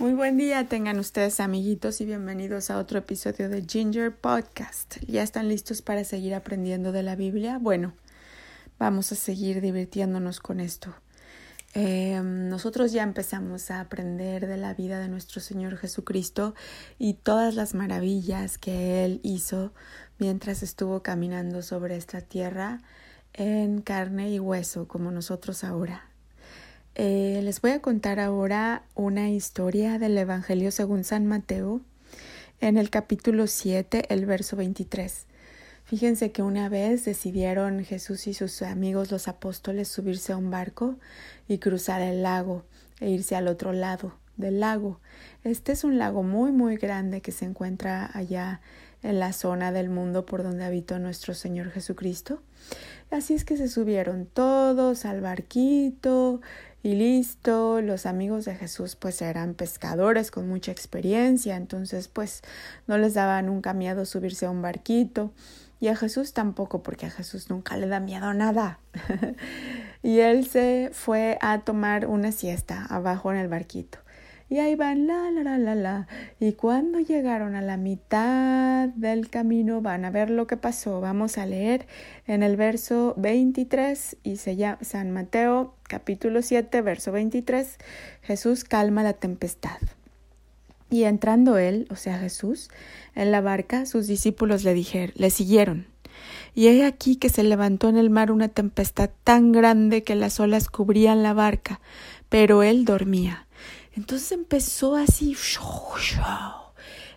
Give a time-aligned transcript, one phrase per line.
[0.00, 4.96] Muy buen día tengan ustedes amiguitos y bienvenidos a otro episodio de Ginger Podcast.
[5.06, 7.58] ¿Ya están listos para seguir aprendiendo de la Biblia?
[7.58, 7.92] Bueno,
[8.78, 10.94] vamos a seguir divirtiéndonos con esto.
[11.74, 16.54] Eh, nosotros ya empezamos a aprender de la vida de nuestro Señor Jesucristo
[16.98, 19.74] y todas las maravillas que Él hizo
[20.18, 22.80] mientras estuvo caminando sobre esta tierra
[23.34, 26.09] en carne y hueso como nosotros ahora.
[27.02, 31.80] Eh, les voy a contar ahora una historia del Evangelio según San Mateo
[32.60, 35.24] en el capítulo 7, el verso 23.
[35.84, 40.96] Fíjense que una vez decidieron Jesús y sus amigos los apóstoles subirse a un barco
[41.48, 42.64] y cruzar el lago
[43.00, 45.00] e irse al otro lado del lago.
[45.42, 48.60] Este es un lago muy muy grande que se encuentra allá
[49.02, 52.42] en la zona del mundo por donde habitó nuestro Señor Jesucristo.
[53.10, 56.42] Así es que se subieron todos al barquito
[56.82, 62.42] y listo, los amigos de Jesús pues eran pescadores con mucha experiencia, entonces pues
[62.86, 65.32] no les daba nunca miedo subirse a un barquito
[65.78, 68.78] y a Jesús tampoco porque a Jesús nunca le da miedo nada.
[70.02, 73.98] y él se fue a tomar una siesta abajo en el barquito.
[74.50, 76.08] Y ahí van, la, la, la, la, la.
[76.40, 81.00] Y cuando llegaron a la mitad del camino, van a ver lo que pasó.
[81.00, 81.86] Vamos a leer
[82.26, 87.78] en el verso 23 y se llama San Mateo, capítulo 7, verso 23.
[88.22, 89.78] Jesús calma la tempestad.
[90.90, 92.70] Y entrando él, o sea Jesús,
[93.14, 95.86] en la barca, sus discípulos le dijeron, le siguieron.
[96.56, 100.40] Y he aquí que se levantó en el mar una tempestad tan grande que las
[100.40, 101.80] olas cubrían la barca,
[102.28, 103.46] pero él dormía.
[103.94, 105.34] Entonces empezó así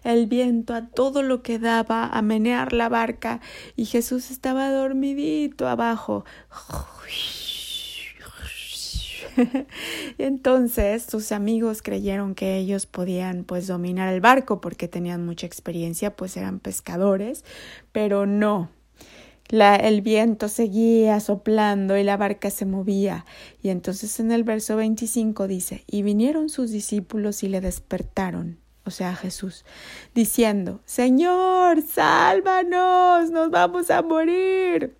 [0.03, 3.39] el viento a todo lo que daba a menear la barca
[3.75, 6.25] y Jesús estaba dormidito abajo.
[10.17, 16.15] Entonces sus amigos creyeron que ellos podían pues dominar el barco porque tenían mucha experiencia,
[16.15, 17.43] pues eran pescadores,
[17.91, 18.69] pero no,
[19.49, 23.25] el viento seguía soplando y la barca se movía.
[23.61, 28.91] Y entonces en el verso 25 dice, y vinieron sus discípulos y le despertaron, o
[28.91, 29.63] sea, Jesús,
[30.13, 34.95] diciendo, Señor, sálvanos, nos vamos a morir.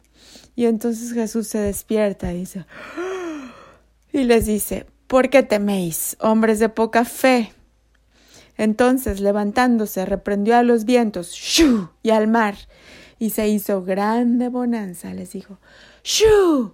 [0.56, 2.66] Y entonces Jesús se despierta y dice,
[4.12, 7.52] y les dice, ¿por qué teméis, hombres de poca fe?
[8.56, 11.90] Entonces, levantándose, reprendió a los vientos ¡shu!
[12.04, 12.56] y al mar,
[13.20, 15.14] y se hizo grande bonanza.
[15.14, 15.60] Les dijo,
[16.04, 16.74] ¡Shu!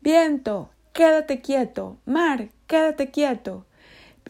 [0.00, 1.98] Viento, quédate quieto.
[2.06, 3.66] Mar, quédate quieto.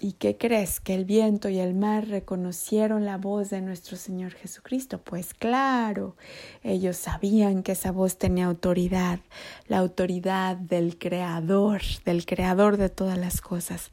[0.02, 0.80] ¿Y qué crees?
[0.80, 4.98] Que el viento y el mar reconocieron la voz de nuestro Señor Jesucristo.
[5.04, 6.16] Pues claro,
[6.62, 9.20] ellos sabían que esa voz tenía autoridad,
[9.68, 13.90] la autoridad del Creador, del Creador de todas las cosas.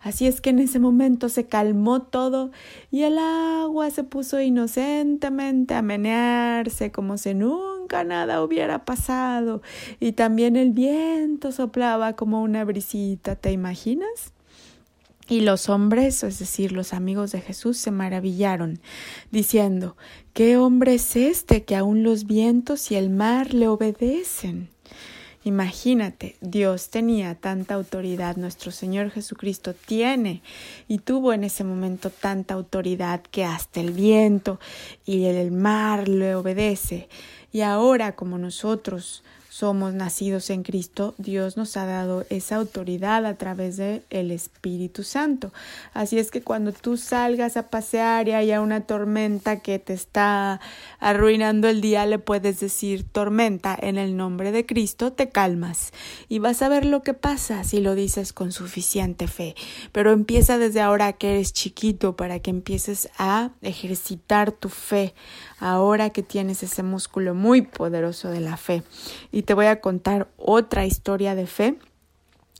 [0.00, 2.52] Así es que en ese momento se calmó todo
[2.92, 9.62] y el agua se puso inocentemente a menearse como si nunca nada hubiera pasado
[9.98, 14.37] y también el viento soplaba como una brisita, ¿te imaginas?
[15.28, 18.80] Y los hombres, es decir, los amigos de Jesús, se maravillaron,
[19.30, 19.96] diciendo,
[20.32, 24.70] ¿qué hombre es este que aun los vientos y el mar le obedecen?
[25.44, 30.42] Imagínate, Dios tenía tanta autoridad, nuestro Señor Jesucristo tiene
[30.88, 34.58] y tuvo en ese momento tanta autoridad que hasta el viento
[35.04, 37.08] y el mar le obedece.
[37.52, 39.22] Y ahora como nosotros
[39.58, 45.02] somos nacidos en Cristo, Dios nos ha dado esa autoridad a través del el Espíritu
[45.02, 45.52] Santo.
[45.94, 50.60] Así es que cuando tú salgas a pasear y haya una tormenta que te está
[51.00, 55.92] arruinando el día, le puedes decir tormenta en el nombre de Cristo, te calmas
[56.28, 59.56] y vas a ver lo que pasa si lo dices con suficiente fe.
[59.90, 65.14] Pero empieza desde ahora que eres chiquito para que empieces a ejercitar tu fe
[65.58, 68.84] ahora que tienes ese músculo muy poderoso de la fe.
[69.32, 71.78] Y te voy a contar otra historia de fe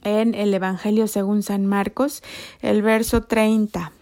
[0.05, 2.23] en el Evangelio según San Marcos,
[2.63, 3.93] el verso 30.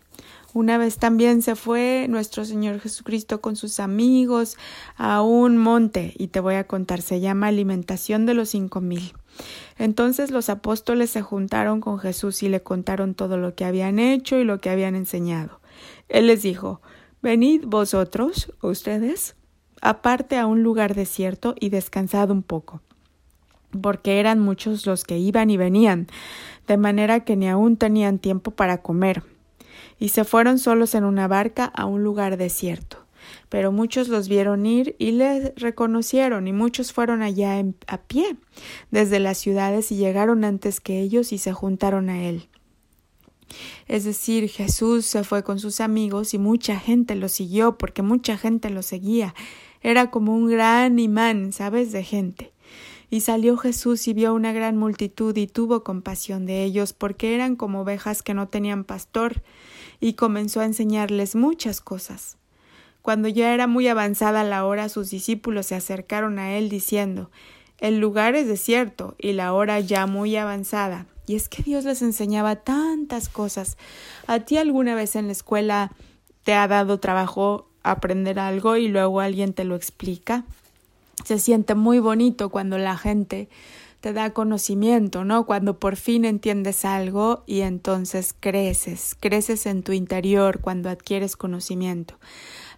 [0.54, 4.56] Una vez también se fue nuestro Señor Jesucristo con sus amigos
[4.96, 9.14] a un monte y te voy a contar, se llama alimentación de los cinco mil.
[9.78, 14.38] Entonces los apóstoles se juntaron con Jesús y le contaron todo lo que habían hecho
[14.38, 15.60] y lo que habían enseñado.
[16.08, 16.80] Él les dijo,
[17.20, 19.34] Venid vosotros, ustedes,
[19.80, 22.80] aparte a un lugar desierto y descansad un poco,
[23.80, 26.06] porque eran muchos los que iban y venían,
[26.66, 29.22] de manera que ni aún tenían tiempo para comer.
[29.98, 32.98] Y se fueron solos en una barca a un lugar desierto.
[33.48, 38.36] Pero muchos los vieron ir y les reconocieron, y muchos fueron allá a pie
[38.90, 42.48] desde las ciudades y llegaron antes que ellos y se juntaron a él.
[43.88, 48.36] Es decir, Jesús se fue con sus amigos y mucha gente lo siguió porque mucha
[48.36, 49.34] gente lo seguía.
[49.82, 52.52] Era como un gran imán, ¿sabes?, de gente.
[53.08, 57.54] Y salió Jesús y vio una gran multitud y tuvo compasión de ellos porque eran
[57.54, 59.42] como ovejas que no tenían pastor,
[60.00, 62.36] y comenzó a enseñarles muchas cosas.
[63.02, 67.30] Cuando ya era muy avanzada la hora, sus discípulos se acercaron a él diciendo
[67.78, 71.06] El lugar es desierto y la hora ya muy avanzada.
[71.26, 73.76] Y es que Dios les enseñaba tantas cosas.
[74.26, 75.92] ¿A ti alguna vez en la escuela
[76.44, 80.44] te ha dado trabajo aprender algo y luego alguien te lo explica?
[81.24, 83.48] Se siente muy bonito cuando la gente
[84.00, 85.46] te da conocimiento, ¿no?
[85.46, 92.14] Cuando por fin entiendes algo y entonces creces, creces en tu interior cuando adquieres conocimiento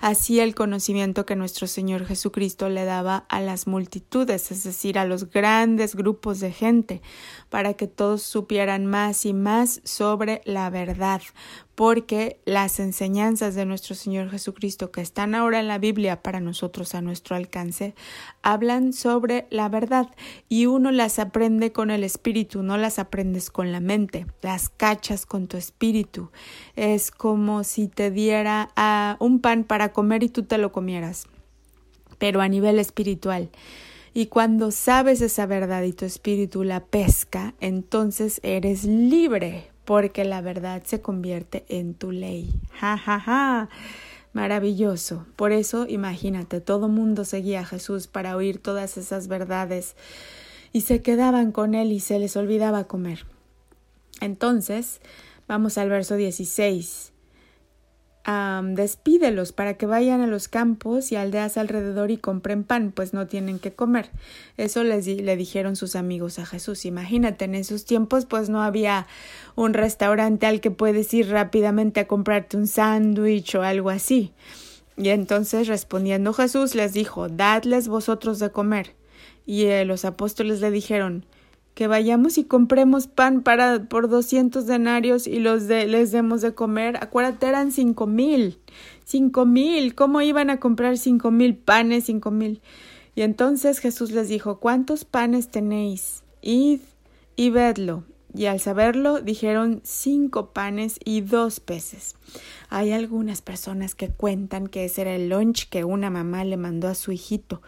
[0.00, 5.04] así el conocimiento que nuestro Señor Jesucristo le daba a las multitudes, es decir, a
[5.04, 7.02] los grandes grupos de gente,
[7.48, 11.22] para que todos supieran más y más sobre la verdad,
[11.78, 16.96] porque las enseñanzas de nuestro Señor Jesucristo que están ahora en la Biblia para nosotros
[16.96, 17.94] a nuestro alcance,
[18.42, 20.08] hablan sobre la verdad
[20.48, 25.24] y uno las aprende con el espíritu, no las aprendes con la mente, las cachas
[25.24, 26.32] con tu espíritu.
[26.74, 31.26] Es como si te diera a un pan para comer y tú te lo comieras,
[32.18, 33.50] pero a nivel espiritual.
[34.14, 40.40] Y cuando sabes esa verdad y tu espíritu la pesca, entonces eres libre porque la
[40.40, 42.52] verdad se convierte en tu ley.
[42.72, 43.68] Ja, ja, ja.
[44.32, 45.26] Maravilloso.
[45.36, 49.96] Por eso, imagínate, todo mundo seguía a Jesús para oír todas esas verdades
[50.72, 53.24] y se quedaban con él y se les olvidaba comer.
[54.20, 55.00] Entonces,
[55.46, 57.12] vamos al verso 16
[58.62, 63.26] despídelos para que vayan a los campos y aldeas alrededor y compren pan, pues no
[63.26, 64.10] tienen que comer.
[64.56, 66.84] Eso les le dijeron sus amigos a Jesús.
[66.84, 69.06] Imagínate, en esos tiempos pues no había
[69.54, 74.32] un restaurante al que puedes ir rápidamente a comprarte un sándwich o algo así.
[74.96, 78.94] Y entonces respondiendo Jesús les dijo, dadles vosotros de comer.
[79.46, 81.24] Y eh, los apóstoles le dijeron,
[81.78, 86.52] que vayamos y compremos pan para por doscientos denarios y los de, les demos de
[86.52, 86.96] comer.
[86.96, 88.58] Acuérdate, eran cinco mil.
[89.04, 89.94] Cinco mil.
[89.94, 92.06] ¿Cómo iban a comprar cinco mil panes?
[92.06, 92.62] Cinco mil.
[93.14, 96.24] Y entonces Jesús les dijo, ¿cuántos panes tenéis?
[96.42, 96.80] Id
[97.36, 98.02] y vedlo.
[98.34, 102.14] Y al saberlo, dijeron cinco panes y dos peces.
[102.68, 106.88] Hay algunas personas que cuentan que ese era el lunch que una mamá le mandó
[106.88, 107.62] a su hijito,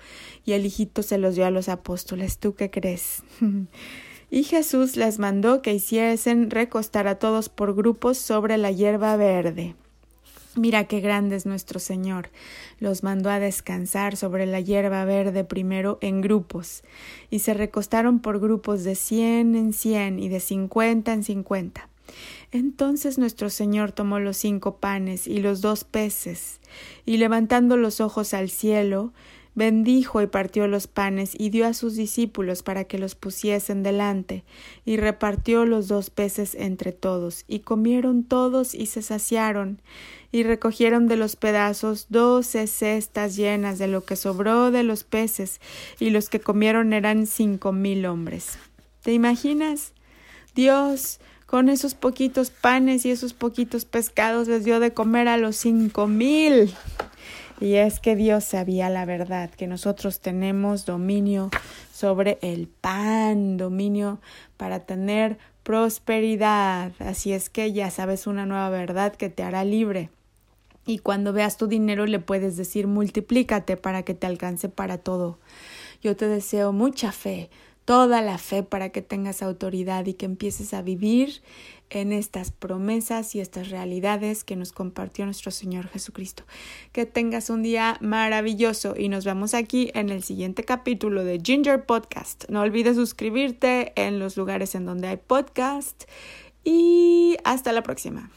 [0.44, 2.38] y el hijito se los dio a los apóstoles.
[2.38, 3.22] ¿Tú qué crees?
[4.30, 9.74] y Jesús les mandó que hiciesen recostar a todos por grupos sobre la hierba verde.
[10.56, 12.31] Mira qué grande es nuestro Señor.
[12.81, 16.82] Los mandó a descansar sobre la hierba verde primero en grupos,
[17.31, 21.88] y se recostaron por grupos de cien en cien y de cincuenta en cincuenta.
[22.50, 26.58] Entonces nuestro Señor tomó los cinco panes y los dos peces,
[27.06, 29.12] y levantando los ojos al cielo,
[29.60, 34.42] bendijo y partió los panes y dio a sus discípulos para que los pusiesen delante,
[34.86, 39.82] y repartió los dos peces entre todos, y comieron todos y se saciaron,
[40.32, 45.60] y recogieron de los pedazos doce cestas llenas de lo que sobró de los peces,
[45.98, 48.58] y los que comieron eran cinco mil hombres.
[49.02, 49.92] ¿Te imaginas?
[50.54, 55.56] Dios con esos poquitos panes y esos poquitos pescados les dio de comer a los
[55.56, 56.72] cinco mil.
[57.60, 61.50] Y es que Dios sabía la verdad, que nosotros tenemos dominio
[61.93, 64.19] sobre el pan, dominio
[64.56, 66.93] para tener prosperidad.
[66.98, 70.08] Así es que ya sabes una nueva verdad que te hará libre.
[70.86, 75.38] Y cuando veas tu dinero le puedes decir multiplícate para que te alcance para todo.
[76.02, 77.50] Yo te deseo mucha fe,
[77.91, 81.43] toda la fe para que tengas autoridad y que empieces a vivir
[81.91, 86.44] en estas promesas y estas realidades que nos compartió nuestro Señor Jesucristo.
[86.93, 91.85] Que tengas un día maravilloso y nos vemos aquí en el siguiente capítulo de Ginger
[91.85, 92.44] Podcast.
[92.49, 96.05] No olvides suscribirte en los lugares en donde hay podcast
[96.63, 98.31] y hasta la próxima.